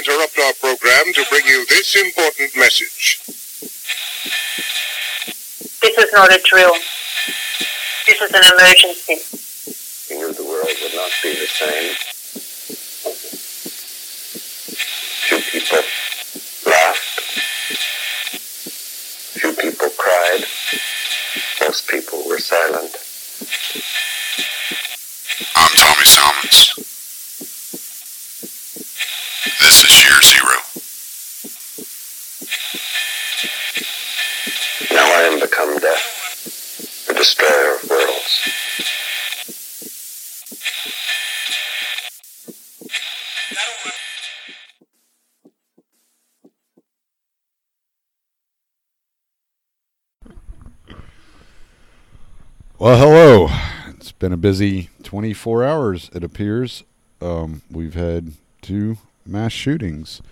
[0.00, 3.20] interrupt our program to bring you this important message.
[5.82, 6.72] This is not a drill.
[8.06, 9.18] This is an emergency.
[10.08, 11.94] He knew the world would not be the same.
[15.28, 15.84] Few people
[16.66, 17.20] laughed.
[19.36, 20.44] Few people cried.
[21.60, 22.96] Most people were silent.
[25.56, 26.72] I'm Tommy Salmons.
[29.60, 30.56] This is Year Zero.
[34.92, 38.48] Now I am become death, the destroyer of worlds.
[52.78, 53.48] Well, hello.
[53.88, 56.84] It's been a busy 24 hours, it appears.
[57.20, 60.22] Um, we've had two mass shootings.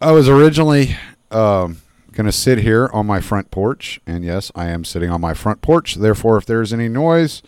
[0.00, 0.96] I was originally
[1.30, 1.80] um,
[2.12, 5.34] going to sit here on my front porch, and yes, I am sitting on my
[5.34, 5.94] front porch.
[5.94, 7.42] Therefore, if there's any noise,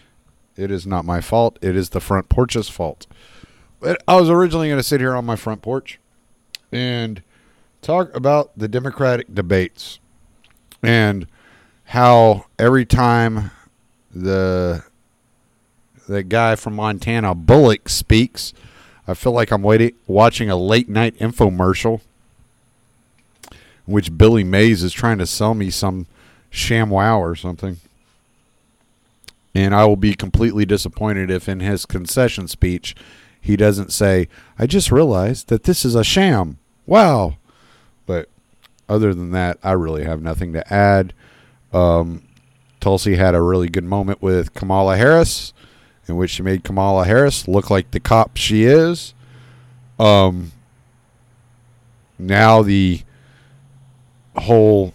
[0.57, 1.59] it is not my fault.
[1.61, 3.07] It is the front porch's fault.
[3.81, 6.01] But I was originally going to sit here on my front porch
[6.73, 7.23] and
[7.83, 9.99] talk about the Democratic debates
[10.83, 11.27] and
[11.85, 13.51] how every time
[14.23, 14.85] the
[16.09, 18.53] the guy from Montana Bullock speaks,
[19.09, 22.01] I feel like I'm waiting watching a late night infomercial
[23.51, 26.07] in which Billy Mays is trying to sell me some
[26.53, 27.79] ShamWow or something.
[29.55, 32.95] And I will be completely disappointed if in his concession speech
[33.41, 34.29] he doesn't say,
[34.59, 36.59] I just realized that this is a sham.
[36.85, 37.37] Wow.
[38.07, 38.29] But
[38.89, 41.15] other than that, I really have nothing to add.
[41.73, 42.26] Um,
[42.87, 45.53] Tulsi had a really good moment with Kamala Harris,
[46.07, 49.13] in which she made Kamala Harris look like the cop she is.
[49.99, 50.53] Um,
[52.17, 53.03] now the
[54.37, 54.95] whole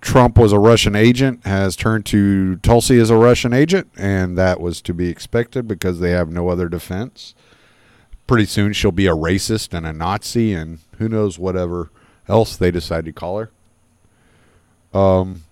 [0.00, 4.58] Trump was a Russian agent has turned to Tulsi as a Russian agent, and that
[4.58, 7.34] was to be expected because they have no other defense.
[8.26, 11.90] Pretty soon she'll be a racist and a Nazi, and who knows whatever
[12.26, 13.50] else they decide to call her.
[14.98, 15.42] Um,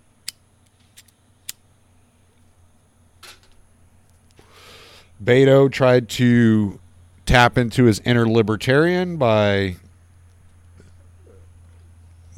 [5.23, 6.79] Beto tried to
[7.27, 9.77] tap into his inner libertarian by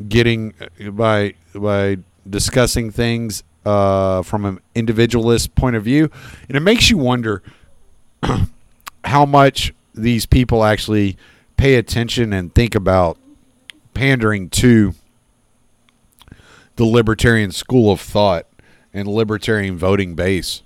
[0.08, 0.54] getting
[0.92, 1.98] by by
[2.28, 6.10] discussing things uh, from an individualist point of view,
[6.48, 7.42] and it makes you wonder
[9.04, 11.16] how much these people actually
[11.56, 13.18] pay attention and think about
[13.92, 14.94] pandering to
[16.76, 18.47] the libertarian school of thought
[18.94, 20.62] and libertarian voting base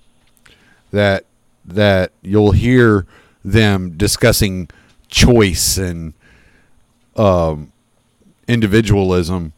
[0.93, 1.25] that
[1.65, 3.07] that you'll hear
[3.45, 4.69] them discussing
[5.09, 6.15] choice and
[7.17, 7.73] um,
[8.49, 9.53] individualism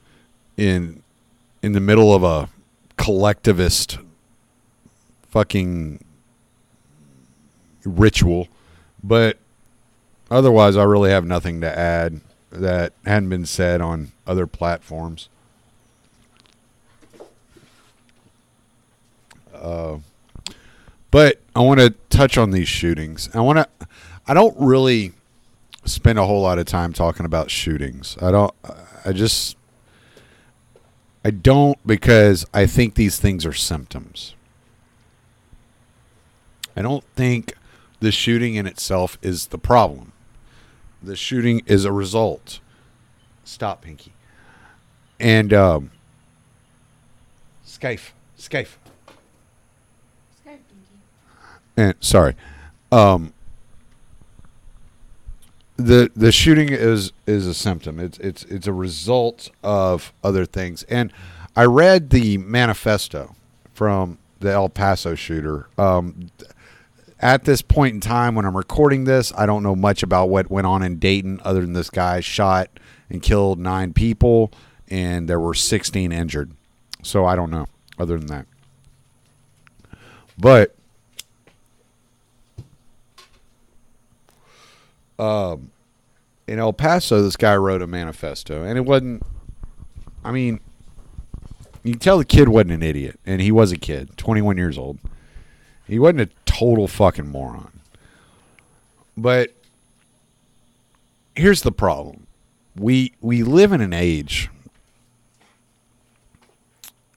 [0.56, 1.03] in
[1.62, 2.49] in the middle of a
[2.97, 3.99] collectivist
[5.28, 5.99] fucking
[7.84, 8.49] ritual.
[9.03, 9.38] But
[10.31, 15.28] otherwise I really have nothing to add that hadn't been said on other platforms.
[19.53, 19.99] Uh,
[21.16, 23.31] but I want to touch on these shootings.
[23.32, 23.88] I want to.
[24.27, 25.15] I don't really
[25.87, 28.19] spend a whole lot of time talking about shootings.
[28.21, 28.54] I don't.
[29.03, 29.56] I just.
[31.25, 34.34] I don't because I think these things are symptoms.
[36.76, 37.55] I don't think
[38.00, 40.12] the shooting in itself is the problem.
[41.03, 42.60] The shooting is a result.
[43.43, 44.12] Stop, Pinky.
[45.19, 45.93] And um,
[47.66, 48.69] Skype, Skype.
[51.76, 52.34] And sorry,
[52.91, 53.32] um,
[55.76, 58.00] the the shooting is is a symptom.
[58.00, 60.84] It's it's it's a result of other things.
[60.84, 61.12] And
[61.55, 63.34] I read the manifesto
[63.75, 65.69] from the El Paso shooter.
[65.78, 66.31] Um,
[67.19, 70.50] at this point in time, when I'm recording this, I don't know much about what
[70.50, 72.69] went on in Dayton, other than this guy shot
[73.08, 74.52] and killed nine people,
[74.88, 76.52] and there were 16 injured.
[77.02, 77.67] So I don't know.
[77.99, 78.46] Other than that,
[80.38, 80.75] but
[85.19, 85.71] um,
[86.47, 89.23] in El Paso, this guy wrote a manifesto, and it wasn't.
[90.25, 90.61] I mean,
[91.83, 94.77] you can tell the kid wasn't an idiot, and he was a kid, 21 years
[94.77, 94.99] old.
[95.87, 97.73] He wasn't a total fucking moron.
[99.17, 99.53] But
[101.35, 102.27] here's the problem:
[102.77, 104.51] we we live in an age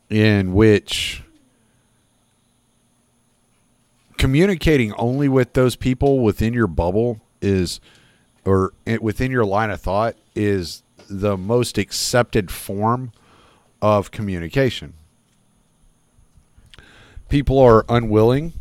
[0.10, 1.24] in which
[4.18, 7.80] communicating only with those people within your bubble is
[8.45, 13.12] or it, within your line of thought is the most accepted form
[13.81, 14.94] of communication.
[17.27, 18.53] People are unwilling,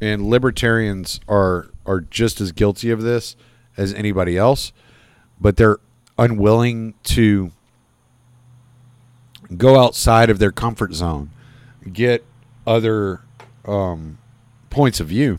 [0.00, 3.36] and libertarians are are just as guilty of this
[3.76, 4.72] as anybody else,
[5.40, 5.78] but they're
[6.18, 7.50] unwilling to
[9.56, 11.30] go outside of their comfort zone,
[11.92, 12.24] get
[12.66, 13.20] other
[13.64, 14.18] um,
[14.70, 15.38] points of view.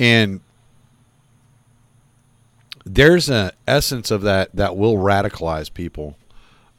[0.00, 0.40] And
[2.86, 6.16] there's an essence of that that will radicalize people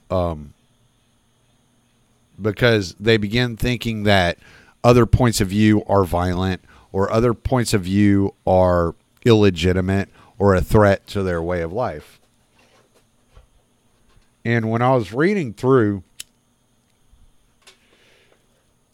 [0.09, 0.53] um,
[2.41, 4.39] because they begin thinking that
[4.83, 10.09] other points of view are violent or other points of view are illegitimate
[10.39, 12.19] or a threat to their way of life.
[14.43, 16.01] And when I was reading through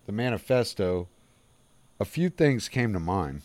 [0.06, 1.08] the manifesto,
[2.02, 3.44] a few things came to mind.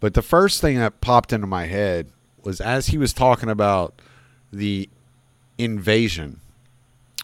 [0.00, 2.10] But the first thing that popped into my head
[2.42, 4.02] was as he was talking about
[4.52, 4.88] the
[5.58, 6.40] invasion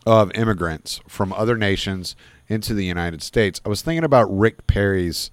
[0.06, 2.14] of immigrants from other nations
[2.48, 5.30] into the United States, I was thinking about Rick Perry's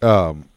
[0.00, 0.48] um,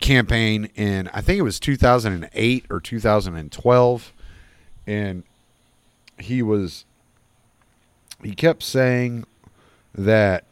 [0.00, 4.12] campaign in, I think it was 2008 or 2012.
[4.86, 5.22] And
[6.18, 6.84] he was,
[8.22, 9.24] he kept saying
[9.94, 10.44] that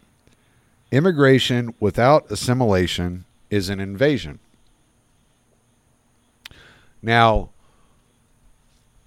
[0.91, 4.39] immigration without assimilation is an invasion.
[7.03, 7.51] Now,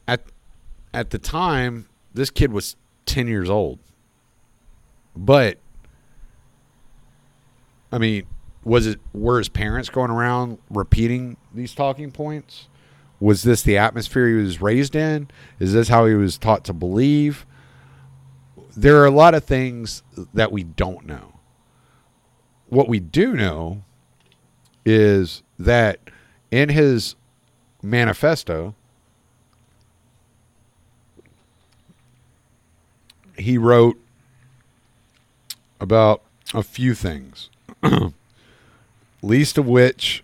[0.07, 0.21] at
[0.93, 3.79] at the time, this kid was 10 years old.
[5.15, 5.57] But
[7.91, 8.25] I mean,
[8.63, 12.67] was it were his parents going around repeating these talking points?
[13.19, 15.29] Was this the atmosphere he was raised in?
[15.59, 17.45] Is this how he was taught to believe?
[18.77, 20.03] There are a lot of things
[20.33, 21.38] that we don't know.
[22.69, 23.83] What we do know
[24.85, 25.99] is that
[26.51, 27.15] in his
[27.81, 28.75] manifesto,
[33.37, 33.99] he wrote
[35.79, 36.21] about
[36.53, 37.49] a few things,
[39.21, 40.23] least of which,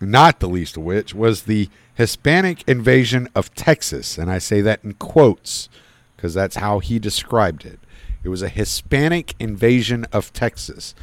[0.00, 4.18] not the least of which, was the Hispanic invasion of Texas.
[4.18, 5.68] And I say that in quotes
[6.16, 7.78] because that's how he described it.
[8.24, 10.94] It was a Hispanic invasion of Texas,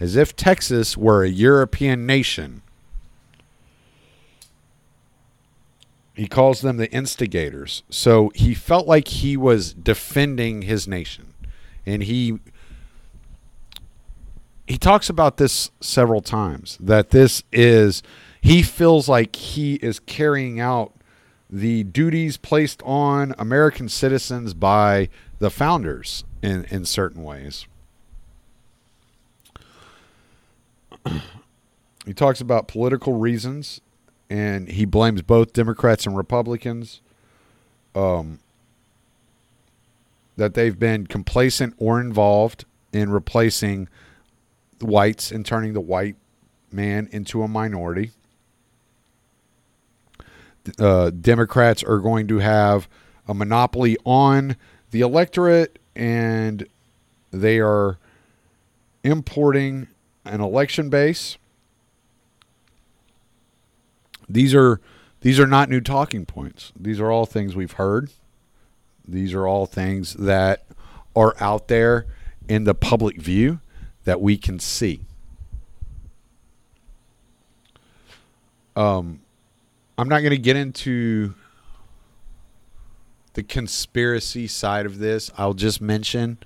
[0.00, 2.62] as if Texas were a European nation.
[6.14, 7.82] He calls them the instigators.
[7.90, 11.34] So he felt like he was defending his nation.
[11.84, 12.38] And he
[14.66, 18.02] he talks about this several times that this is
[18.40, 20.92] he feels like he is carrying out
[21.50, 25.08] the duties placed on American citizens by
[25.38, 27.66] the founders in, in certain ways.
[32.06, 33.80] He talks about political reasons
[34.30, 37.00] and he blames both Democrats and Republicans
[37.94, 38.40] um,
[40.36, 43.88] that they've been complacent or involved in replacing
[44.80, 46.16] whites and turning the white
[46.72, 48.10] man into a minority.
[50.78, 52.88] Uh, Democrats are going to have
[53.28, 54.56] a monopoly on
[54.90, 56.66] the electorate, and
[57.30, 57.98] they are
[59.02, 59.88] importing
[60.24, 61.36] an election base.
[64.28, 64.80] These are
[65.20, 66.72] these are not new talking points.
[66.78, 68.10] These are all things we've heard.
[69.06, 70.64] These are all things that
[71.16, 72.06] are out there
[72.48, 73.60] in the public view
[74.04, 75.00] that we can see.
[78.76, 79.20] Um,
[79.96, 81.34] I'm not going to get into
[83.34, 85.30] the conspiracy side of this.
[85.38, 86.38] I'll just mention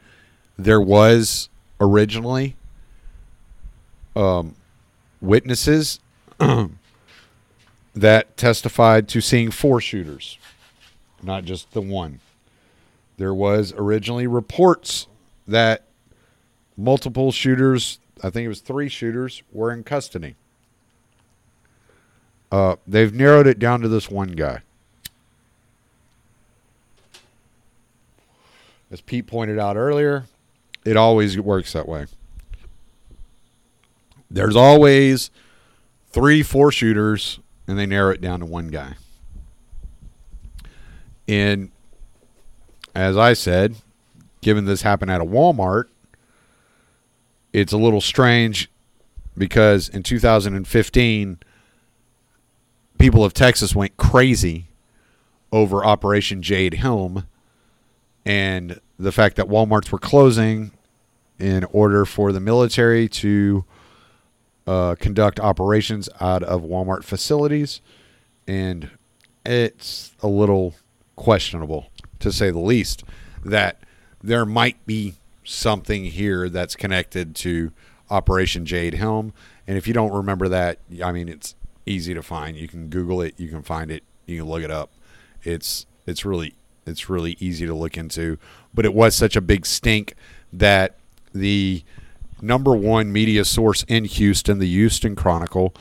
[0.56, 1.48] there was
[1.80, 2.56] originally
[4.18, 4.56] um,
[5.20, 6.00] witnesses
[7.94, 10.38] that testified to seeing four shooters,
[11.22, 12.20] not just the one.
[13.16, 15.06] There was originally reports
[15.46, 15.84] that
[16.76, 20.34] multiple shooters, I think it was three shooters, were in custody.
[22.50, 24.60] Uh, they've narrowed it down to this one guy.
[28.90, 30.24] As Pete pointed out earlier,
[30.84, 32.06] it always works that way.
[34.30, 35.30] There's always
[36.10, 38.94] three, four shooters, and they narrow it down to one guy.
[41.26, 41.70] And
[42.94, 43.76] as I said,
[44.40, 45.84] given this happened at a Walmart,
[47.52, 48.70] it's a little strange
[49.36, 51.38] because in 2015,
[52.98, 54.68] people of Texas went crazy
[55.52, 57.26] over Operation Jade Helm
[58.26, 60.72] and the fact that Walmarts were closing
[61.38, 63.64] in order for the military to
[64.68, 67.80] uh, conduct operations out of Walmart facilities,
[68.46, 68.90] and
[69.46, 70.74] it's a little
[71.16, 73.02] questionable, to say the least,
[73.42, 73.80] that
[74.22, 77.72] there might be something here that's connected to
[78.10, 79.32] Operation Jade Helm.
[79.66, 81.54] And if you don't remember that, I mean, it's
[81.86, 82.54] easy to find.
[82.54, 83.34] You can Google it.
[83.38, 84.02] You can find it.
[84.26, 84.90] You can look it up.
[85.44, 88.36] It's it's really it's really easy to look into.
[88.74, 90.14] But it was such a big stink
[90.52, 90.98] that
[91.32, 91.84] the
[92.42, 95.74] number one media source in Houston, the Houston Chronicle,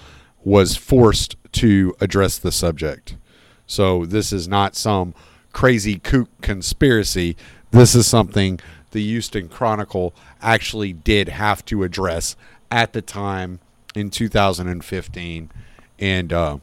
[0.43, 3.17] was forced to address the subject.
[3.65, 5.13] So this is not some
[5.51, 7.35] crazy kook conspiracy.
[7.71, 8.59] This is something
[8.91, 12.35] the Houston Chronicle actually did have to address
[12.71, 13.59] at the time
[13.95, 15.51] in 2015,
[15.99, 16.57] and uh,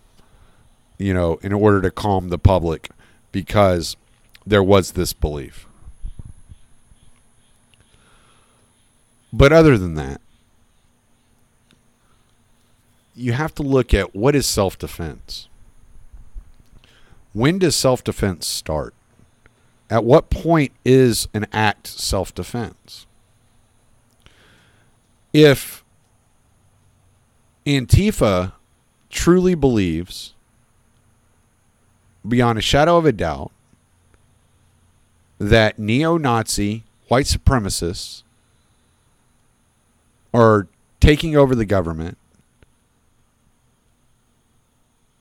[0.98, 2.90] you know, in order to calm the public,
[3.32, 3.96] because
[4.46, 5.66] there was this belief.
[9.36, 10.20] But other than that,
[13.16, 15.48] you have to look at what is self defense.
[17.32, 18.94] When does self defense start?
[19.90, 23.06] At what point is an act self defense?
[25.32, 25.82] If
[27.66, 28.52] Antifa
[29.10, 30.34] truly believes,
[32.26, 33.50] beyond a shadow of a doubt,
[35.40, 38.22] that neo Nazi white supremacists
[40.34, 40.66] are
[41.00, 42.18] taking over the government,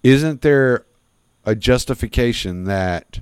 [0.01, 0.85] isn't there
[1.45, 3.19] a justification that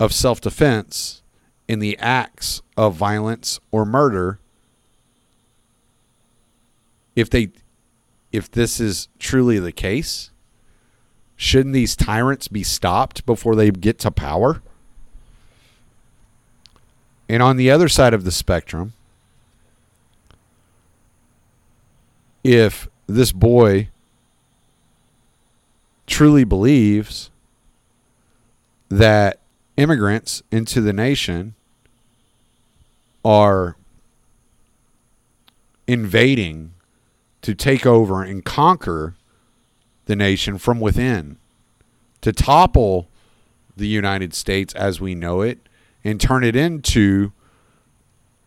[0.00, 1.22] of self defense
[1.68, 4.40] in the acts of violence or murder
[7.14, 7.50] if they
[8.32, 10.30] if this is truly the case
[11.36, 14.62] shouldn't these tyrants be stopped before they get to power?
[17.28, 18.92] And on the other side of the spectrum
[22.44, 23.88] if this boy
[26.06, 27.30] truly believes
[28.88, 29.38] that
[29.76, 31.54] immigrants into the nation
[33.24, 33.76] are
[35.86, 36.72] invading
[37.40, 39.14] to take over and conquer
[40.06, 41.38] the nation from within,
[42.20, 43.08] to topple
[43.76, 45.58] the United States as we know it
[46.04, 47.32] and turn it into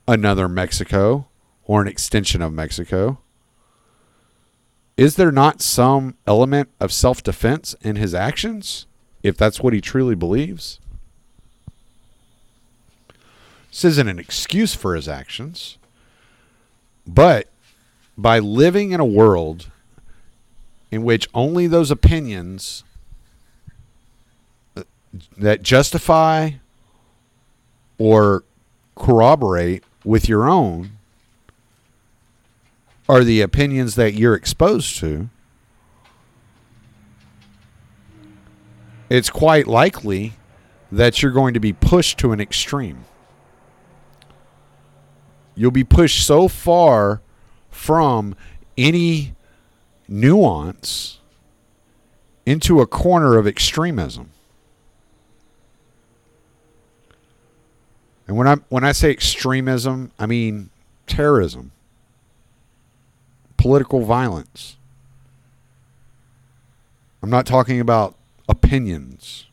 [0.07, 1.27] another Mexico
[1.65, 3.17] or an extension of Mexico.
[4.97, 8.85] Is there not some element of self defense in his actions,
[9.23, 10.79] if that's what he truly believes?
[13.69, 15.77] This isn't an excuse for his actions,
[17.05, 17.49] but
[18.17, 19.69] by living in a world
[20.91, 22.85] in which only those opinions
[24.77, 24.83] uh,
[25.37, 26.51] that justify
[27.97, 28.45] or
[28.95, 30.94] corroborate with your own
[33.07, 35.29] are the opinions that you're exposed to,
[39.09, 40.33] it's quite likely
[40.91, 43.05] that you're going to be pushed to an extreme.
[45.55, 47.21] You'll be pushed so far
[47.69, 48.35] from
[48.77, 49.35] any
[50.07, 51.19] nuance
[52.45, 54.31] into a corner of extremism.
[58.27, 60.71] And when I when I say extremism, I mean
[61.05, 61.71] terrorism,
[63.65, 64.77] political violence.
[67.23, 68.13] I'm not talking about
[68.47, 69.47] opinions.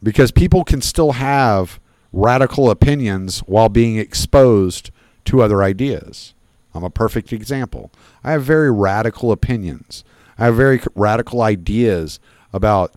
[0.00, 1.80] Because people can still have
[2.12, 4.92] radical opinions while being exposed
[5.24, 6.34] to other ideas.
[6.72, 7.90] I'm a perfect example.
[8.22, 10.04] I have very radical opinions.
[10.38, 12.20] I have very radical ideas
[12.52, 12.94] about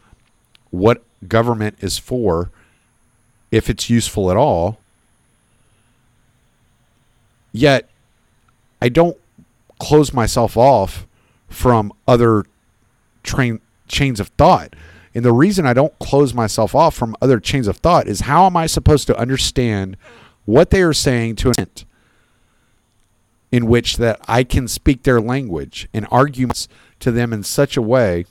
[0.70, 2.52] what government is for,
[3.50, 4.78] if it's useful at all.
[7.52, 7.90] Yet,
[8.80, 9.18] I don't
[9.82, 11.08] close myself off
[11.50, 12.46] from other
[13.24, 14.76] train chains of thought.
[15.16, 18.46] And the reason I don't close myself off from other chains of thought is how
[18.46, 19.98] am I supposed to understand
[20.46, 21.86] what they are saying to an extent
[23.52, 26.68] in which that I can speak their language and arguments
[27.00, 28.26] to them in such a way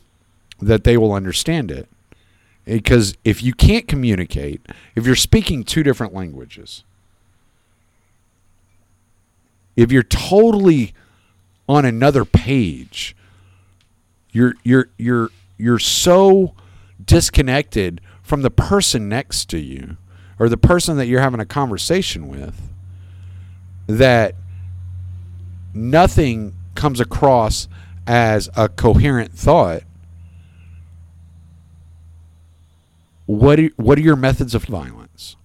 [0.60, 1.88] that they will understand it.
[2.64, 4.64] Because if you can't communicate,
[4.94, 6.84] if you're speaking two different languages,
[9.76, 10.94] if you're totally
[11.70, 13.14] on another page,
[14.32, 16.52] you're you're you're you're so
[17.02, 19.96] disconnected from the person next to you
[20.40, 22.60] or the person that you're having a conversation with
[23.86, 24.34] that
[25.72, 27.68] nothing comes across
[28.04, 29.84] as a coherent thought.
[33.26, 35.36] What are, what are your methods of violence?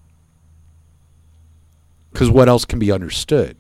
[2.12, 3.58] Because what else can be understood?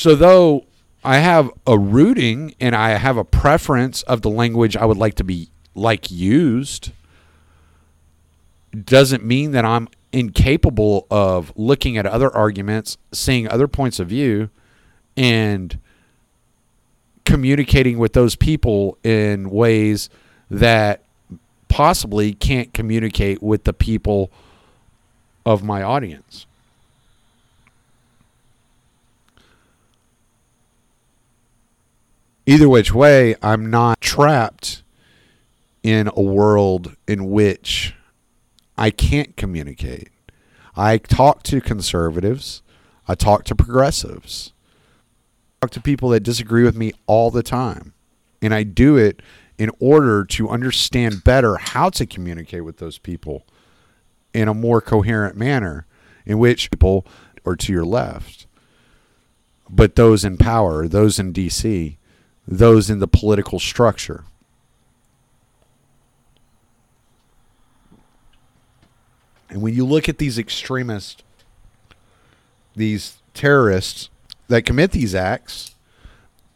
[0.00, 0.64] So, though
[1.04, 5.16] I have a rooting and I have a preference of the language I would like
[5.16, 6.92] to be like used,
[8.82, 14.48] doesn't mean that I'm incapable of looking at other arguments, seeing other points of view,
[15.18, 15.78] and
[17.26, 20.08] communicating with those people in ways
[20.50, 21.04] that
[21.68, 24.32] possibly can't communicate with the people
[25.44, 26.46] of my audience.
[32.50, 34.82] Either which way, I'm not trapped
[35.84, 37.94] in a world in which
[38.76, 40.08] I can't communicate.
[40.74, 42.62] I talk to conservatives,
[43.06, 44.52] I talk to progressives,
[45.62, 47.92] I talk to people that disagree with me all the time.
[48.42, 49.22] And I do it
[49.56, 53.46] in order to understand better how to communicate with those people
[54.34, 55.86] in a more coherent manner,
[56.26, 57.06] in which people
[57.46, 58.48] are to your left,
[59.68, 61.98] but those in power, those in DC,
[62.50, 64.24] those in the political structure.
[69.48, 71.22] And when you look at these extremists,
[72.74, 74.10] these terrorists
[74.48, 75.76] that commit these acts,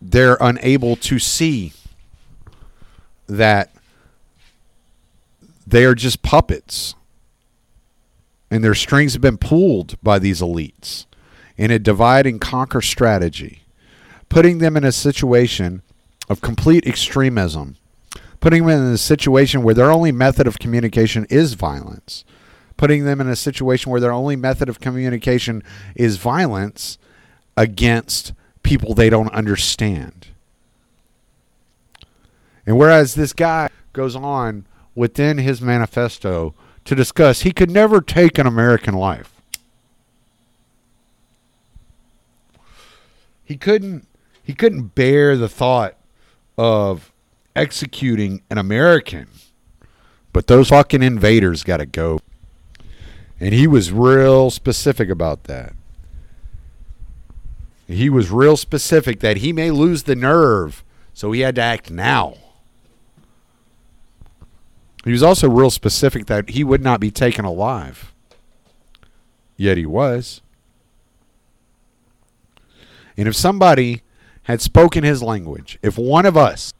[0.03, 1.73] they're unable to see
[3.27, 3.71] that
[5.67, 6.95] they are just puppets.
[8.51, 11.07] And their strings have been pulled by these elites
[11.57, 13.64] in a divide and conquer strategy,
[14.35, 15.83] putting them in a situation
[16.29, 17.77] of complete extremism,
[18.41, 22.25] putting them in a situation where their only method of communication is violence
[22.77, 25.63] putting them in a situation where their only method of communication
[25.95, 26.99] is violence
[27.57, 30.29] against people they don't understand.
[32.67, 38.39] And whereas this guy goes on within his manifesto to discuss he could never take
[38.39, 39.31] an American life.
[43.45, 44.07] He couldn't
[44.45, 45.97] he couldn't bear the thought
[46.57, 47.13] of
[47.57, 49.29] executing an American.
[50.33, 52.21] But those fucking invaders got to go.
[53.41, 55.75] And he was real specific about that.
[57.87, 61.91] He was real specific that he may lose the nerve, so he had to act
[61.91, 62.37] now.
[65.05, 68.13] He was also real specific that he would not be taken alive.
[69.57, 70.41] Yet he was.
[73.17, 74.03] And if somebody
[74.45, 76.73] had spoken his language, if one of us,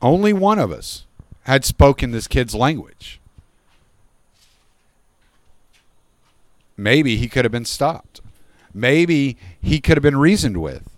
[0.00, 1.06] only one of us,
[1.44, 3.20] had spoken this kid's language,
[6.76, 8.20] maybe he could have been stopped.
[8.74, 10.90] Maybe he could have been reasoned with.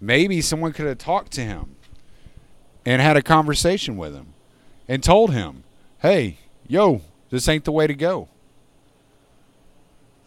[0.00, 1.76] Maybe someone could have talked to him
[2.84, 4.34] and had a conversation with him
[4.86, 5.64] and told him,
[6.00, 8.28] hey, yo, this ain't the way to go.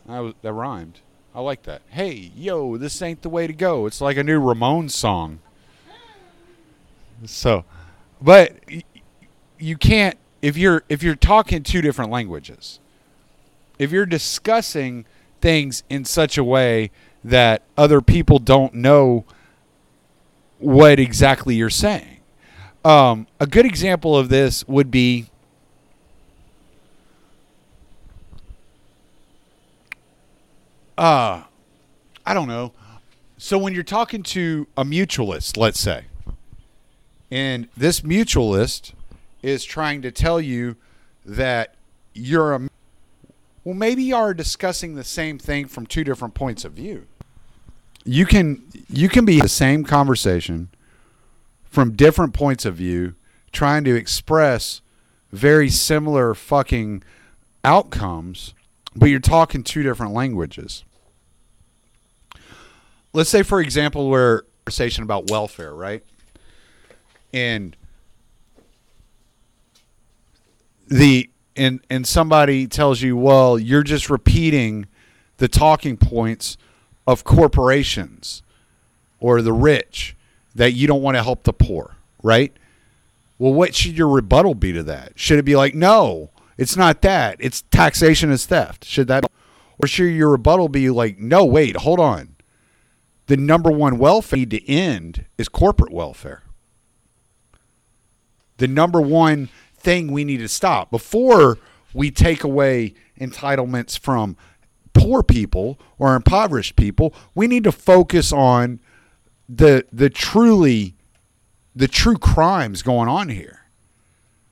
[0.07, 1.01] That, was, that rhymed.
[1.35, 1.81] I like that.
[1.89, 3.85] Hey, yo, this ain't the way to go.
[3.85, 5.39] It's like a new Ramones song.
[7.25, 7.65] So,
[8.21, 8.53] but
[9.59, 12.79] you can't if you're if you're talking two different languages
[13.79, 15.05] if you're discussing
[15.41, 16.91] things in such a way
[17.23, 19.25] that other people don't know
[20.59, 22.19] what exactly you're saying.
[22.83, 25.27] Um, a good example of this would be
[30.97, 31.43] uh
[32.25, 32.71] I don't know.
[33.37, 36.05] So when you're talking to a mutualist, let's say,
[37.29, 38.93] and this mutualist
[39.43, 40.75] is trying to tell you
[41.25, 41.75] that
[42.13, 42.69] you're a
[43.63, 47.05] well, maybe you are discussing the same thing from two different points of view.
[48.03, 50.69] You can you can be the same conversation
[51.65, 53.13] from different points of view,
[53.51, 54.81] trying to express
[55.31, 57.03] very similar fucking
[57.63, 58.53] outcomes,
[58.95, 60.83] but you're talking two different languages.
[63.13, 66.03] Let's say, for example, we're conversation about welfare, right?
[67.31, 67.77] And
[70.87, 74.87] the and and somebody tells you, well, you're just repeating
[75.37, 76.57] the talking points
[77.05, 78.41] of corporations
[79.19, 80.15] or the rich
[80.55, 82.51] that you don't want to help the poor, right?
[83.37, 85.11] Well, what should your rebuttal be to that?
[85.15, 87.37] Should it be like, no, it's not that.
[87.39, 88.85] It's taxation is theft.
[88.85, 89.25] Should that
[89.81, 92.35] or should your rebuttal be like, no, wait, hold on.
[93.27, 96.43] The number one welfare need to end is corporate welfare.
[98.57, 101.57] The number one thing we need to stop before
[101.93, 104.37] we take away entitlements from
[104.93, 107.13] poor people or impoverished people.
[107.33, 108.79] We need to focus on
[109.49, 110.95] the the truly
[111.75, 113.64] the true crimes going on here.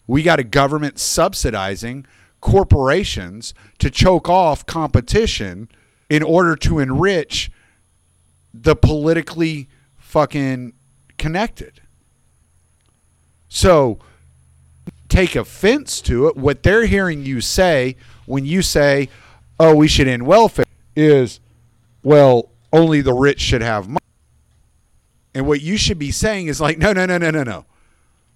[0.07, 2.05] We got a government subsidizing
[2.41, 5.69] corporations to choke off competition
[6.09, 7.49] in order to enrich
[8.53, 10.73] the politically fucking
[11.17, 11.81] connected.
[13.47, 13.99] So
[15.09, 16.35] take offense to it.
[16.35, 19.09] What they're hearing you say when you say,
[19.59, 21.39] oh, we should end welfare is,
[22.03, 23.99] well, only the rich should have money.
[25.33, 27.65] And what you should be saying is like, no, no, no, no, no, no.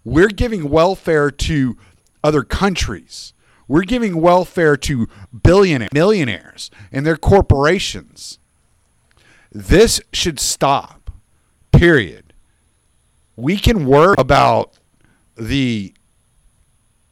[0.07, 1.75] We're giving welfare to
[2.23, 3.33] other countries.
[3.67, 5.09] We're giving welfare to
[5.43, 8.39] billionaires, millionaires, and their corporations.
[9.51, 11.11] This should stop.
[11.73, 12.31] Period.
[13.35, 14.79] We can worry about
[15.35, 15.93] the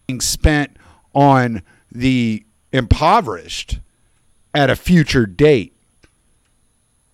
[0.08, 0.78] being spent
[1.14, 3.80] on the impoverished
[4.54, 5.76] at a future date.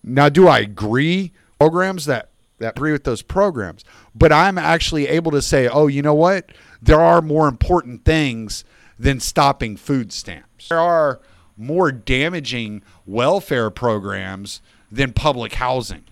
[0.04, 3.84] Now, do I agree programs that that agree with those programs?
[4.14, 6.52] But I'm actually able to say, oh, you know what?
[6.80, 8.64] There are more important things
[8.98, 10.68] than stopping food stamps.
[10.68, 11.20] There are
[11.56, 14.60] more damaging welfare programs
[14.90, 16.04] than public housing.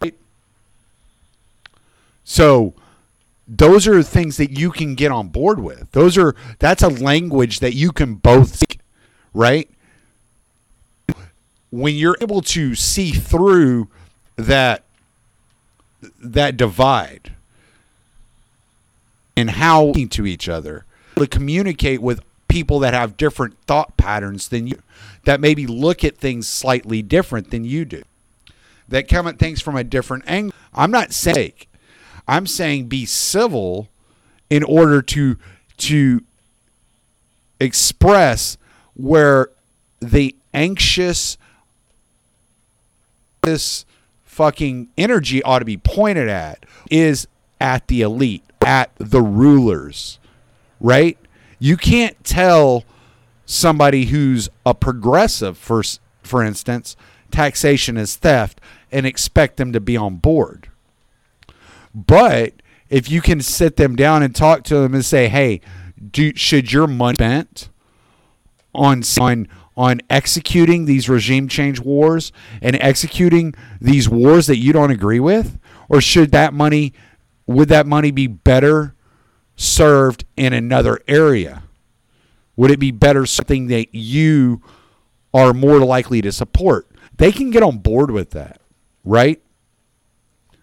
[0.00, 0.14] Right?
[2.24, 2.74] So
[3.46, 5.90] those are things that you can get on board with.
[5.92, 8.80] Those are that's a language that you can both speak,
[9.32, 9.70] right?
[11.70, 13.88] When you're able to see through
[14.36, 14.85] that
[16.20, 17.32] that divide
[19.36, 20.84] and how to each other
[21.16, 24.80] to communicate with people that have different thought patterns than you.
[25.24, 28.02] That maybe look at things slightly different than you do.
[28.88, 30.54] That come at things from a different angle.
[30.72, 31.52] I'm not saying
[32.28, 33.88] i'm saying be civil
[34.50, 35.36] in order to
[35.76, 36.22] to
[37.60, 38.56] express
[38.94, 39.48] where
[40.00, 41.36] the anxious
[43.42, 43.84] this
[44.36, 47.26] fucking energy ought to be pointed at is
[47.60, 50.18] at the elite at the rulers
[50.80, 51.18] right?
[51.58, 52.84] You can't tell
[53.44, 55.82] somebody who's a progressive, for
[56.22, 56.96] for instance,
[57.30, 60.68] taxation is theft, and expect them to be on board.
[61.94, 62.54] But
[62.90, 65.60] if you can sit them down and talk to them and say, "Hey,
[66.10, 67.68] do should your money spent
[68.74, 74.90] on on on executing these regime change wars and executing these wars that you don't
[74.90, 75.58] agree with,
[75.88, 76.92] or should that money
[77.46, 78.94] would that money be better
[79.54, 81.62] served in another area?
[82.56, 84.62] Would it be better something that you
[85.32, 86.88] are more likely to support?
[87.18, 88.60] They can get on board with that,
[89.04, 89.40] right?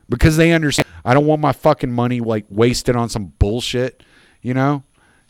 [0.09, 4.03] Because they understand I don't want my fucking money like wasted on some bullshit,
[4.41, 4.83] you know?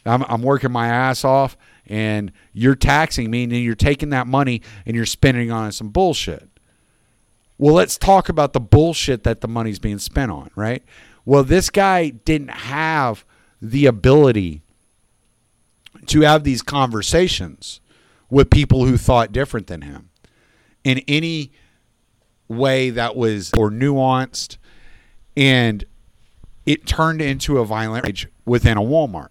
[0.05, 4.61] I'm, I'm working my ass off and you're taxing me and you're taking that money
[4.85, 6.49] and you're spending on some bullshit.
[7.57, 10.83] Well, let's talk about the bullshit that the money's being spent on, right?
[11.25, 13.23] Well, this guy didn't have
[13.61, 14.61] the ability
[16.07, 17.79] to have these conversations
[18.29, 20.09] with people who thought different than him
[20.83, 21.51] in any
[22.47, 24.57] way that was or nuanced
[25.35, 25.85] and
[26.65, 29.29] it turned into a violent rage within a Walmart.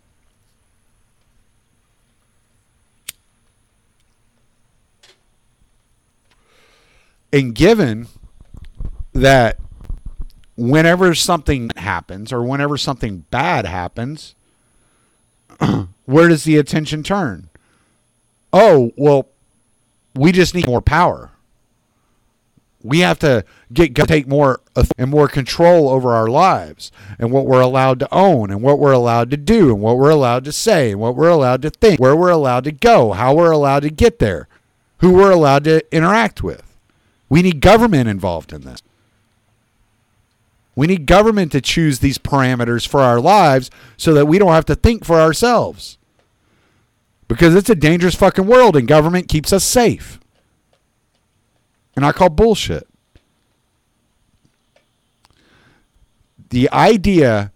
[7.33, 8.09] And given
[9.13, 9.59] that
[10.57, 14.35] whenever something happens or whenever something bad happens,
[16.05, 17.49] where does the attention turn?
[18.53, 19.29] Oh, well,
[20.15, 21.31] we just need more power.
[22.85, 24.61] We have to get take more
[24.99, 28.93] and more control over our lives and what we're allowed to own and what we're
[28.93, 32.01] allowed to do and what we're allowed to say and what we're allowed to think,
[32.01, 34.49] where we're allowed to go, how we're allowed to get there,
[34.99, 36.72] who we're allowed to interact with.
[37.33, 38.83] We need government involved in this.
[40.77, 44.67] We need government to choose these parameters for our lives so that we don't have
[44.67, 45.97] to think for ourselves.
[47.29, 50.21] Because it's a dangerous fucking world and government keeps us safe.
[51.97, 52.87] And I call bullshit.
[56.51, 57.51] The idea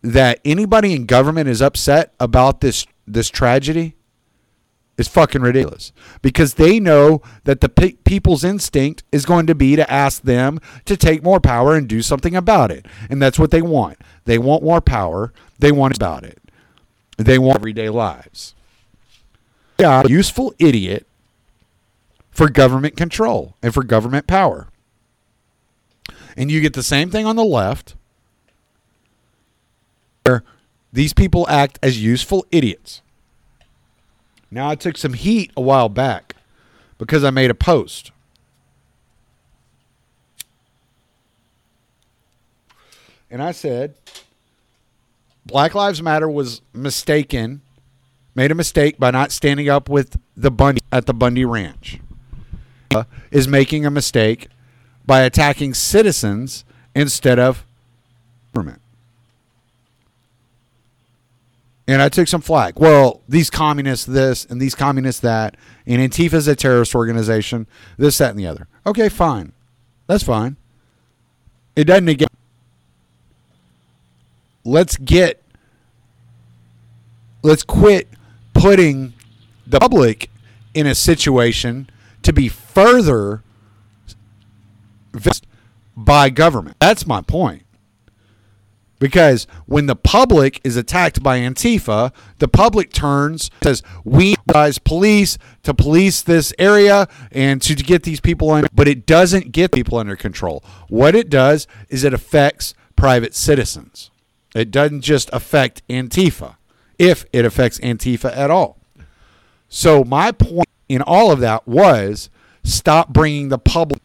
[0.00, 3.96] that anybody in government is upset about this this tragedy
[4.98, 9.76] is fucking ridiculous because they know that the pe- people's instinct is going to be
[9.76, 12.84] to ask them to take more power and do something about it.
[13.08, 13.96] And that's what they want.
[14.26, 15.32] They want more power.
[15.58, 16.38] They want about it.
[17.16, 18.54] They want everyday lives.
[19.78, 21.06] Yeah, useful idiot
[22.30, 24.68] for government control and for government power.
[26.36, 27.94] And you get the same thing on the left
[30.24, 30.42] where
[30.92, 33.02] these people act as useful idiots.
[34.50, 36.36] Now, I took some heat a while back
[36.96, 38.12] because I made a post.
[43.30, 43.94] And I said,
[45.44, 47.60] Black Lives Matter was mistaken,
[48.34, 52.00] made a mistake by not standing up with the Bundy at the Bundy Ranch.
[53.30, 54.48] Is making a mistake
[55.06, 57.64] by attacking citizens instead of
[58.54, 58.80] government.
[61.88, 62.78] And I took some flack.
[62.78, 68.18] Well, these communists this and these communists that, and Antifa is a terrorist organization, this,
[68.18, 68.68] that, and the other.
[68.86, 69.52] Okay, fine.
[70.06, 70.56] That's fine.
[71.74, 72.28] It doesn't negate.
[74.64, 75.42] Let's get,
[77.42, 78.08] let's quit
[78.52, 79.14] putting
[79.66, 80.28] the public
[80.74, 81.88] in a situation
[82.22, 83.42] to be further
[85.96, 86.76] by government.
[86.80, 87.62] That's my point.
[88.98, 95.38] Because when the public is attacked by Antifa, the public turns says we guys police
[95.62, 99.98] to police this area and to get these people under but it doesn't get people
[99.98, 100.64] under control.
[100.88, 104.10] What it does is it affects private citizens.
[104.54, 106.56] It doesn't just affect Antifa,
[106.98, 108.78] if it affects Antifa at all.
[109.68, 112.30] So my point in all of that was
[112.64, 114.02] stop bringing the public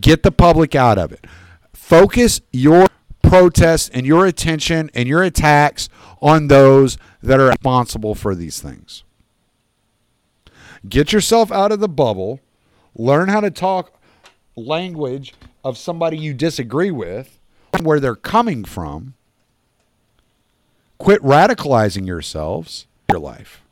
[0.00, 1.26] get the public out of it.
[1.72, 2.86] Focus your
[3.30, 5.88] protests and your attention and your attacks
[6.20, 9.04] on those that are responsible for these things.
[10.88, 12.40] Get yourself out of the bubble.
[12.96, 14.00] Learn how to talk
[14.56, 17.38] language of somebody you disagree with,
[17.80, 19.14] where they're coming from.
[20.98, 23.62] Quit radicalizing yourselves your life.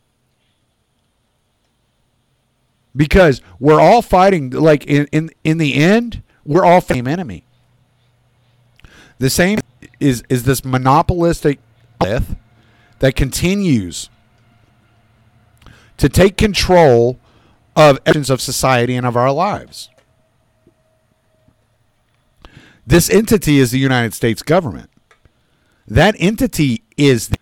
[2.95, 7.45] Because we're all fighting like in, in in the end, we're all same enemy.
[9.19, 9.59] The same
[10.01, 11.59] is is this monopolistic
[12.03, 12.37] myth
[13.01, 14.11] that continues
[15.97, 17.19] to take control
[17.77, 19.91] of actions of society and of our lives.
[22.87, 24.91] This entity is the United States government.
[25.87, 27.37] That entity is the,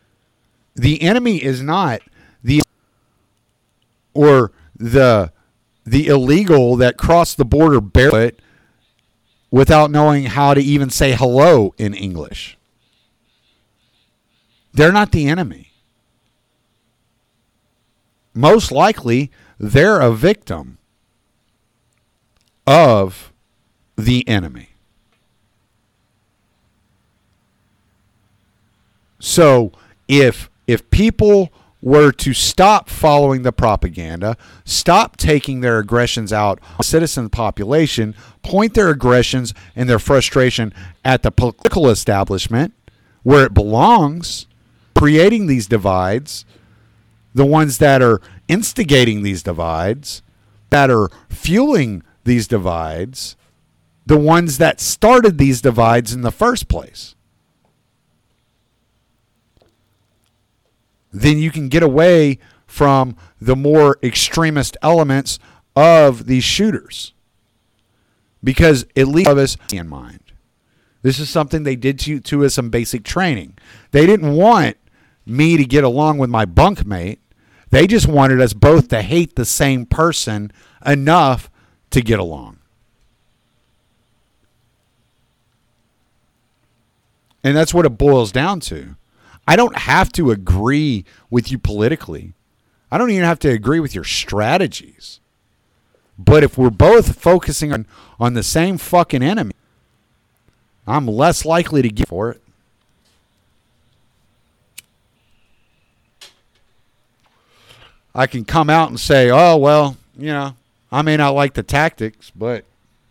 [0.74, 2.00] the enemy is not
[2.42, 2.62] the
[4.14, 5.32] or the
[5.84, 8.40] the illegal that crossed the border barefoot
[9.50, 12.56] without knowing how to even say hello in English.
[14.72, 15.72] They're not the enemy.
[18.34, 20.76] Most likely, they're a victim
[22.66, 23.32] of
[23.96, 24.70] the enemy.
[29.18, 29.72] So,
[30.08, 31.50] if if people
[31.86, 38.74] were to stop following the propaganda, stop taking their aggressions out on citizen population, point
[38.74, 42.74] their aggressions and their frustration at the political establishment
[43.22, 44.48] where it belongs,
[44.96, 46.44] creating these divides,
[47.36, 50.22] the ones that are instigating these divides,
[50.70, 53.36] that are fueling these divides,
[54.04, 57.15] the ones that started these divides in the first place.
[61.12, 65.38] Then you can get away from the more extremist elements
[65.74, 67.12] of these shooters.
[68.42, 70.20] Because at least of us in mind.
[71.02, 73.56] This is something they did to, to us some basic training.
[73.92, 74.76] They didn't want
[75.24, 77.18] me to get along with my bunkmate.
[77.70, 80.52] They just wanted us both to hate the same person
[80.84, 81.50] enough
[81.90, 82.58] to get along.
[87.44, 88.96] And that's what it boils down to.
[89.46, 92.32] I don't have to agree with you politically.
[92.90, 95.20] I don't even have to agree with your strategies.
[96.18, 97.86] But if we're both focusing on,
[98.18, 99.52] on the same fucking enemy,
[100.86, 102.42] I'm less likely to get for it.
[108.14, 110.56] I can come out and say, oh, well, you know,
[110.90, 112.64] I may not like the tactics, but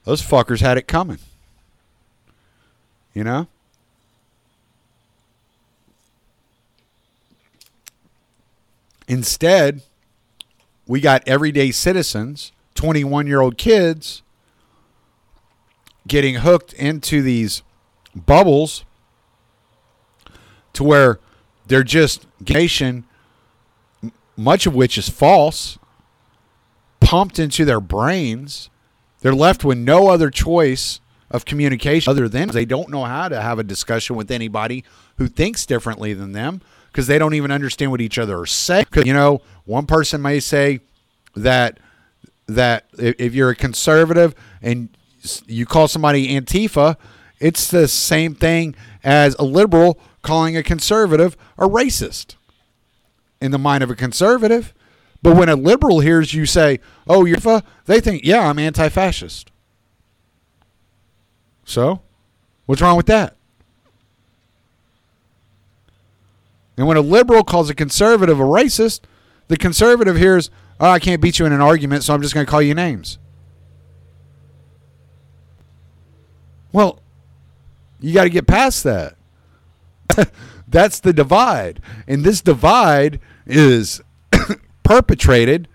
[0.03, 1.19] those fuckers had it coming.
[3.13, 3.47] You know?
[9.07, 9.81] Instead,
[10.87, 14.23] we got everyday citizens, 21 year old kids,
[16.07, 17.63] getting hooked into these
[18.15, 18.85] bubbles
[20.73, 21.19] to where
[21.67, 23.05] they're just nation,
[24.37, 25.79] much of which is false,
[26.99, 28.69] pumped into their brains.
[29.21, 30.99] They're left with no other choice
[31.31, 34.83] of communication other than they don't know how to have a discussion with anybody
[35.17, 36.61] who thinks differently than them
[36.95, 38.85] because they don't even understand what each other are saying.
[39.03, 40.79] You know, one person may say
[41.35, 41.77] that
[42.47, 44.87] that if you're a conservative and
[45.45, 46.95] you call somebody Antifa,
[47.41, 52.35] it's the same thing as a liberal calling a conservative a racist
[53.41, 54.73] in the mind of a conservative.
[55.21, 56.79] But when a liberal hears you say,
[57.09, 59.51] "Oh, you're," Antifa, they think, "Yeah, I'm anti-fascist."
[61.65, 62.03] So,
[62.67, 63.34] what's wrong with that?
[66.77, 69.01] And when a liberal calls a conservative a racist,
[69.47, 72.45] the conservative hears, "Oh, I can't beat you in an argument, so I'm just going
[72.45, 73.17] to call you names."
[76.71, 76.99] Well,
[78.01, 79.15] you got to get past that.
[80.67, 81.81] That's the divide.
[82.07, 84.01] And this divide is
[84.83, 85.67] perpetrated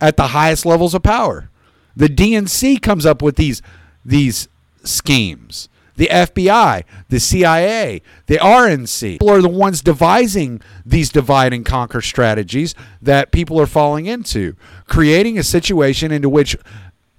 [0.00, 1.50] at the highest levels of power.
[1.96, 3.62] The DNC comes up with these
[4.04, 4.48] these
[4.84, 5.68] schemes.
[5.96, 12.00] The FBI, the CIA, the RNC people are the ones devising these divide and conquer
[12.00, 14.56] strategies that people are falling into,
[14.88, 16.56] creating a situation into which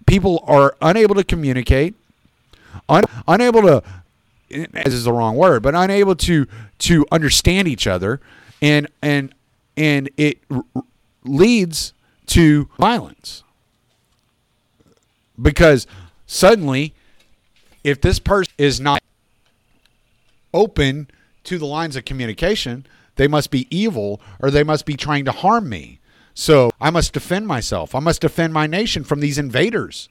[0.06, 1.96] people are unable to communicate,
[2.90, 3.84] un- unable to
[4.50, 6.48] this is the wrong word, but unable to
[6.80, 8.20] to understand each other,
[8.62, 9.34] and and
[9.78, 10.64] and it r-
[11.24, 11.94] leads
[12.28, 13.44] to violence.
[15.42, 15.86] Because
[16.26, 16.94] suddenly,
[17.86, 19.02] if this person is not
[20.56, 21.08] open
[21.44, 22.84] to the lines of communication,
[23.16, 26.00] they must be evil or they must be trying to harm me.
[26.34, 27.94] So I must defend myself.
[27.94, 30.10] I must defend my nation from these invaders.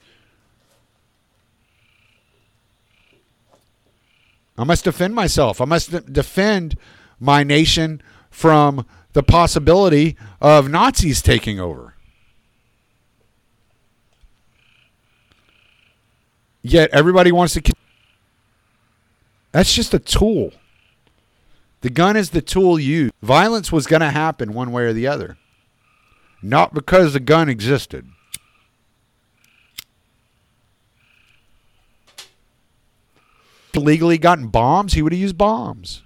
[4.56, 5.60] I must defend myself.
[5.60, 6.78] I must de- defend
[7.18, 11.93] my nation from the possibility of Nazis taking over.
[16.66, 17.62] Yet everybody wants to.
[19.52, 20.52] That's just a tool.
[21.82, 23.12] The gun is the tool used.
[23.22, 25.36] Violence was going to happen one way or the other.
[26.42, 28.08] Not because the gun existed.
[33.74, 36.02] Legally gotten bombs, he would have used bombs.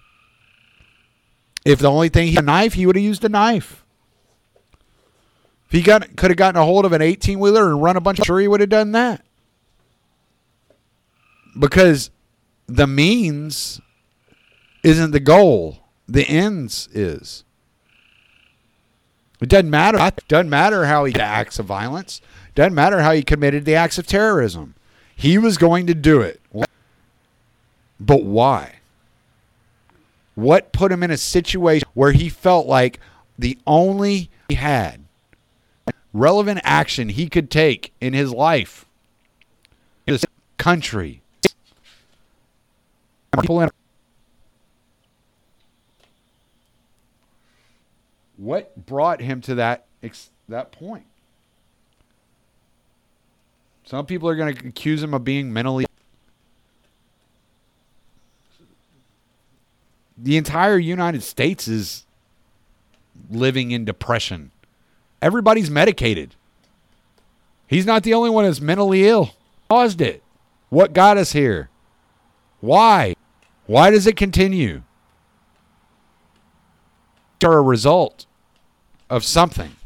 [1.65, 3.85] If the only thing he had a knife, he would have used a knife.
[5.67, 8.01] If he got could have gotten a hold of an eighteen wheeler and run a
[8.01, 9.23] bunch, of sure he would have done that.
[11.59, 12.11] Because
[12.67, 13.81] the means
[14.83, 15.79] isn't the goal.
[16.07, 17.45] The ends is.
[19.41, 19.99] It doesn't matter.
[19.99, 22.21] It doesn't matter how he did acts of violence.
[22.49, 24.75] It Doesn't matter how he committed the acts of terrorism.
[25.15, 26.41] He was going to do it.
[28.01, 28.77] But why?
[30.35, 33.01] What put him in a situation where he felt like
[33.39, 35.05] the only he had
[36.13, 38.87] relevant action he could take in his life,
[40.07, 40.25] his
[40.57, 41.23] country,
[43.33, 43.71] people in
[48.37, 51.05] what brought him to that ex- that point?
[53.85, 55.87] Some people are going to accuse him of being mentally.
[60.17, 62.05] The entire United States is
[63.31, 64.51] living in depression.
[65.23, 66.35] Everybody's medicated.
[67.67, 69.31] He's not the only one that's mentally ill.
[69.69, 70.23] Caused it.
[70.71, 71.71] What got us here?
[72.61, 73.15] Why?
[73.69, 74.83] Why does it continue?
[77.45, 78.25] Are a result
[79.11, 79.77] of something.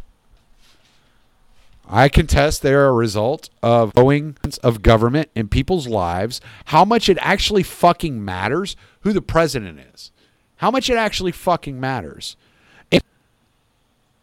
[1.88, 7.18] I contest they're a result of going of government in people's lives, how much it
[7.20, 10.12] actually fucking matters who the president is.
[10.58, 12.36] How much it actually fucking matters.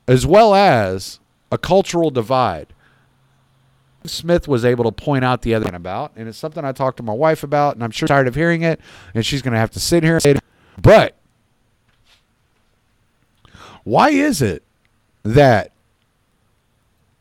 [0.07, 1.19] As well as
[1.51, 2.73] a cultural divide.
[4.05, 6.97] Smith was able to point out the other thing about, and it's something I talked
[6.97, 8.79] to my wife about, and I'm sure tired of hearing it,
[9.13, 10.39] and she's going to have to sit here and.
[10.81, 11.17] But
[13.83, 14.63] why is it
[15.23, 15.71] that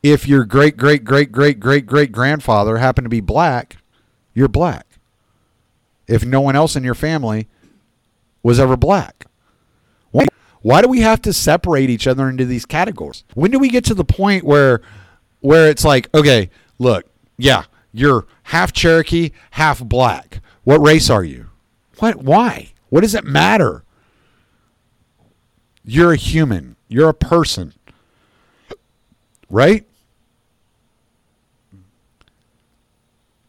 [0.03, 3.79] if your great great great great great great grandfather happened to be black,
[4.33, 4.87] you're black?
[6.07, 7.49] If no one else in your family
[8.43, 9.27] was ever black,
[10.12, 10.27] why,
[10.62, 13.25] why do we have to separate each other into these categories?
[13.35, 14.81] When do we get to the point where
[15.41, 20.41] where it's like, okay, look, yeah, you're half Cherokee, half black.
[20.64, 21.47] What race are you?
[21.99, 22.17] What?
[22.17, 22.73] Why?
[22.88, 23.85] What does it matter?
[25.85, 26.77] You're a human.
[26.88, 27.75] You're a person.
[29.51, 29.87] Right?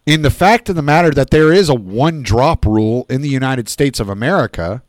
[0.06, 3.30] In the fact of the matter that there is a one drop rule in the
[3.30, 4.82] United States of America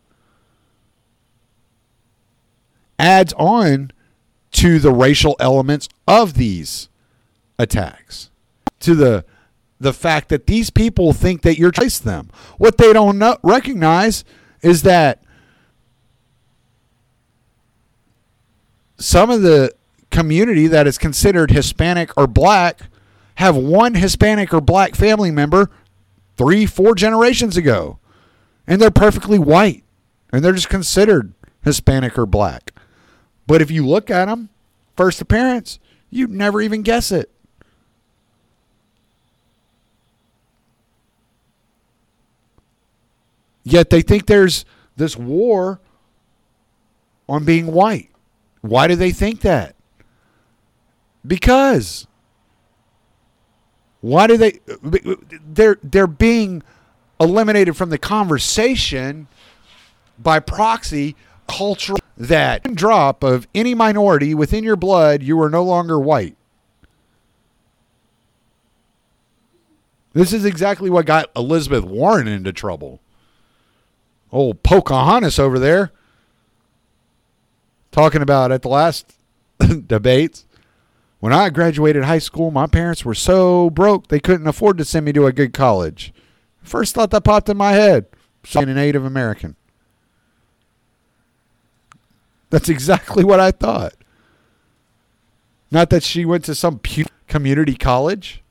[2.98, 3.90] adds on
[4.52, 6.88] to the racial elements of these
[7.58, 8.29] attacks.
[8.80, 9.24] To the
[9.78, 12.30] the fact that these people think that you're trace them.
[12.58, 14.24] What they don't know, recognize
[14.60, 15.22] is that
[18.98, 19.74] some of the
[20.10, 22.82] community that is considered Hispanic or black
[23.36, 25.70] have one Hispanic or black family member
[26.36, 27.98] three, four generations ago.
[28.66, 29.82] And they're perfectly white.
[30.32, 31.32] And they're just considered
[31.64, 32.72] Hispanic or black.
[33.46, 34.50] But if you look at them,
[34.96, 35.78] first appearance,
[36.10, 37.30] you'd never even guess it.
[43.62, 44.64] Yet they think there's
[44.96, 45.80] this war
[47.28, 48.10] on being white.
[48.60, 49.74] Why do they think that?
[51.26, 52.06] Because
[54.00, 56.62] why do they they're they're being
[57.20, 59.28] eliminated from the conversation
[60.18, 65.98] by proxy culture that drop of any minority within your blood you are no longer
[65.98, 66.36] white.
[70.12, 73.00] This is exactly what got Elizabeth Warren into trouble.
[74.32, 75.92] Old Pocahontas over there
[77.90, 79.14] talking about at the last
[79.86, 80.46] debates.
[81.18, 85.04] When I graduated high school, my parents were so broke they couldn't afford to send
[85.04, 86.14] me to a good college.
[86.62, 88.06] First thought that popped in my head,
[88.52, 89.56] being a Native American.
[92.48, 93.94] That's exactly what I thought.
[95.70, 96.80] Not that she went to some
[97.28, 98.42] community college.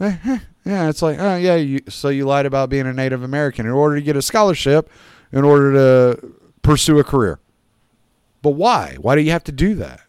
[0.00, 0.38] Eh, eh.
[0.68, 3.72] Yeah, it's like, oh yeah, you, so you lied about being a Native American in
[3.72, 4.90] order to get a scholarship,
[5.32, 7.40] in order to pursue a career.
[8.42, 8.98] But why?
[9.00, 10.02] Why do you have to do that?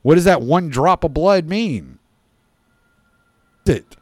[0.00, 1.98] What does that one drop of blood mean?
[3.66, 3.98] It.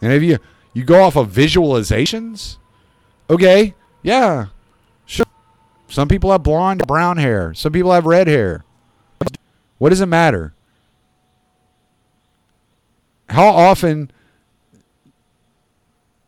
[0.00, 0.38] And if you
[0.72, 2.56] you go off of visualizations,
[3.28, 4.46] okay, yeah,
[5.04, 5.26] sure.
[5.88, 7.52] Some people have blonde, brown hair.
[7.52, 8.65] Some people have red hair.
[9.78, 10.54] What does it matter?
[13.28, 14.10] How often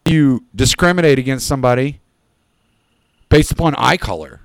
[0.05, 2.01] you discriminate against somebody
[3.29, 4.41] based upon eye color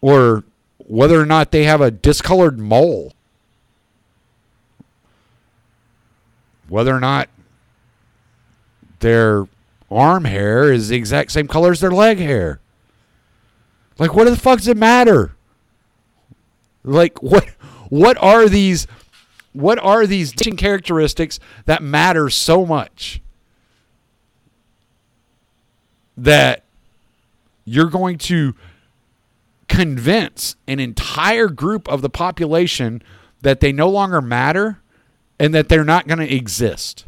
[0.00, 0.44] or
[0.78, 3.12] whether or not they have a discolored mole,
[6.68, 7.28] whether or not
[9.00, 9.46] their
[9.90, 12.60] arm hair is the exact same color as their leg hair.
[13.98, 15.35] Like, what the fuck does it matter?
[16.86, 17.44] Like, what
[17.88, 18.86] what are these
[19.52, 23.20] what are these characteristics that matter so much
[26.16, 26.62] that
[27.64, 28.54] you're going to
[29.68, 33.02] convince an entire group of the population
[33.42, 34.80] that they no longer matter
[35.38, 37.04] and that they're not going to exist.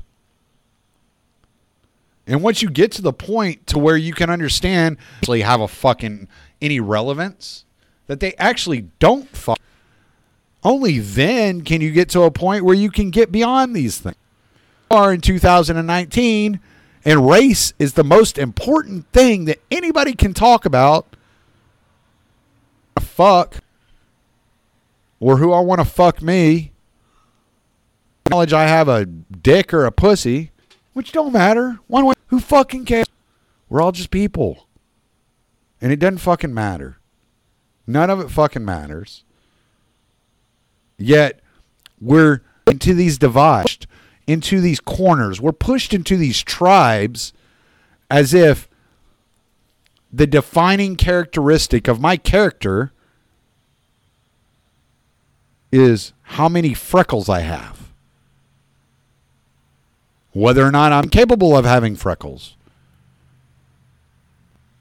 [2.26, 5.68] And once you get to the point to where you can understand actually have a
[5.68, 6.28] fucking
[6.60, 7.64] any relevance
[8.06, 9.58] that they actually don't fuck
[10.64, 14.16] only then can you get to a point where you can get beyond these things.
[14.90, 16.60] We Are in 2019
[17.04, 21.06] and race is the most important thing that anybody can talk about.
[23.00, 23.58] Fuck.
[25.20, 26.72] Or who I want to fuck me.
[28.28, 30.50] Knowledge I have a dick or a pussy,
[30.92, 31.78] which don't matter.
[31.86, 33.06] One way, who fucking cares?
[33.68, 34.66] We're all just people.
[35.80, 36.98] And it doesn't fucking matter.
[37.86, 39.24] None of it fucking matters.
[40.98, 41.40] Yet
[42.00, 43.86] we're into these divides,
[44.26, 45.40] into these corners.
[45.40, 47.32] We're pushed into these tribes
[48.10, 48.68] as if
[50.12, 52.92] the defining characteristic of my character
[55.70, 57.92] is how many freckles I have.
[60.32, 62.56] Whether or not I'm capable of having freckles.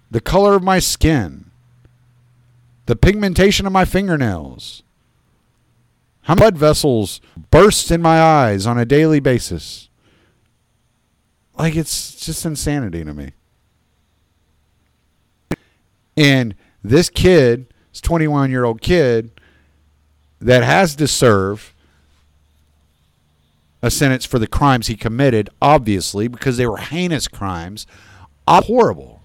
[0.10, 1.52] The color of my skin.
[2.86, 4.84] The pigmentation of my fingernails
[6.36, 7.22] blood vessels
[7.52, 9.90] burst in my eyes on a daily basis?
[11.58, 13.32] Like it's just insanity to me.
[16.16, 19.32] And this kid, this 21 year old kid,
[20.40, 21.74] that has to serve
[23.82, 27.86] a sentence for the crimes he committed, obviously, because they were heinous crimes,
[28.48, 29.22] horrible.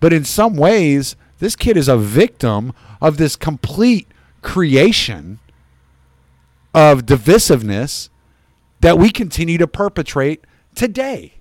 [0.00, 4.08] But in some ways, this kid is a victim of this complete
[4.42, 5.38] creation
[6.74, 8.08] of divisiveness
[8.80, 10.44] that we continue to perpetrate
[10.74, 11.34] today.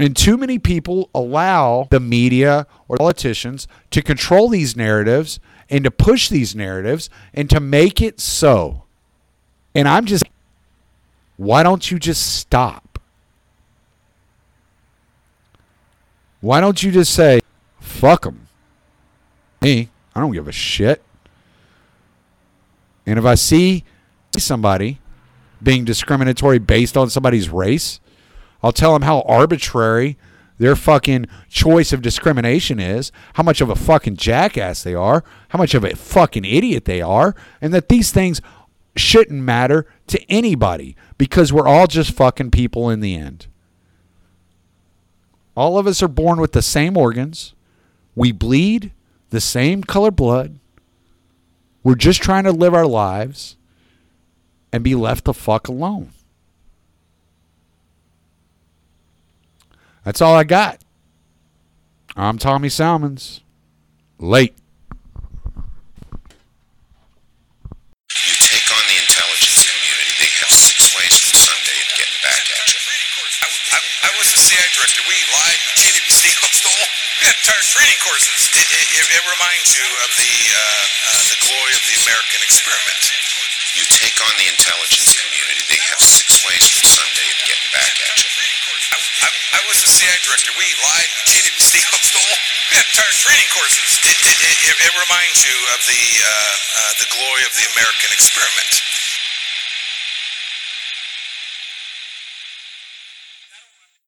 [0.00, 5.38] And too many people allow the media or politicians to control these narratives
[5.68, 8.84] and to push these narratives and to make it so.
[9.74, 10.24] And I'm just,
[11.36, 12.98] why don't you just stop?
[16.40, 17.40] Why don't you just say,
[17.80, 18.48] fuck them?
[19.60, 21.02] Me, I don't give a shit.
[23.06, 23.84] And if I see
[24.36, 25.00] somebody
[25.62, 28.00] being discriminatory based on somebody's race,
[28.62, 30.16] I'll tell them how arbitrary
[30.58, 35.58] their fucking choice of discrimination is, how much of a fucking jackass they are, how
[35.58, 38.40] much of a fucking idiot they are, and that these things
[38.94, 43.46] shouldn't matter to anybody because we're all just fucking people in the end.
[45.56, 47.54] All of us are born with the same organs.
[48.14, 48.92] We bleed
[49.30, 50.58] the same color blood.
[51.82, 53.56] We're just trying to live our lives
[54.72, 56.12] and be left the fuck alone.
[60.04, 60.82] That's all I got.
[62.16, 63.40] I'm Tommy Salmons.
[64.18, 64.54] Late.
[77.52, 78.48] Entire training courses.
[78.48, 82.40] It, it, it, it reminds you of the uh, uh, the glory of the American
[82.40, 83.02] experiment.
[83.76, 85.60] You take on the intelligence community.
[85.68, 88.28] They have six ways from Sunday of getting back at you.
[88.32, 90.48] I, I, I was the CIA director.
[90.56, 92.36] We lied, we cheated, we steal, stole.
[92.72, 94.00] We had entire training courses.
[94.00, 97.68] It, it, it, it, it reminds you of the uh, uh, the glory of the
[97.76, 98.72] American experiment.